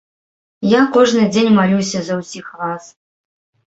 Я 0.69 0.79
кожны 0.95 1.27
дзень 1.35 1.53
малюся 1.61 1.99
за 2.11 2.21
ўсіх 2.25 2.53
вас. 2.67 2.95